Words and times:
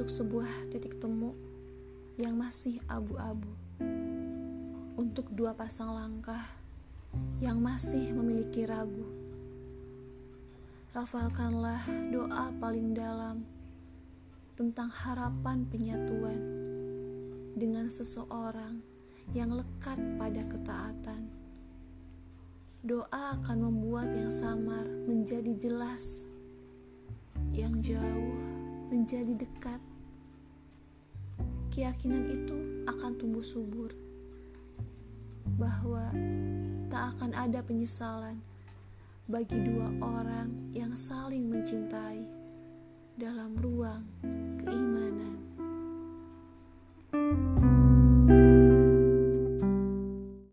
untuk 0.00 0.16
sebuah 0.16 0.72
titik 0.72 0.96
temu 0.96 1.36
yang 2.16 2.32
masih 2.32 2.80
abu-abu, 2.88 3.52
untuk 4.96 5.28
dua 5.28 5.52
pasang 5.52 5.92
langkah 5.92 6.40
yang 7.36 7.60
masih 7.60 8.08
memiliki 8.16 8.64
ragu. 8.64 9.04
Lafalkanlah 10.96 11.84
doa 12.08 12.48
paling 12.56 12.96
dalam 12.96 13.44
tentang 14.56 14.88
harapan 14.88 15.68
penyatuan 15.68 16.40
dengan 17.52 17.92
seseorang 17.92 18.80
yang 19.36 19.52
lekat 19.52 20.00
pada 20.16 20.40
ketaatan. 20.48 21.28
Doa 22.80 23.36
akan 23.36 23.68
membuat 23.68 24.16
yang 24.16 24.32
samar 24.32 24.88
menjadi 25.04 25.52
jelas, 25.60 26.24
yang 27.52 27.84
jauh 27.84 28.40
menjadi 28.88 29.36
dekat. 29.36 29.89
Keyakinan 31.80 32.28
itu 32.28 32.84
akan 32.84 33.16
tumbuh 33.16 33.40
subur 33.40 33.88
bahwa 35.56 36.12
tak 36.92 37.16
akan 37.16 37.32
ada 37.32 37.64
penyesalan 37.64 38.36
bagi 39.24 39.56
dua 39.64 39.88
orang 40.04 40.52
yang 40.76 40.92
saling 40.92 41.48
mencintai 41.48 42.20
dalam 43.16 43.56
ruang. 43.56 44.04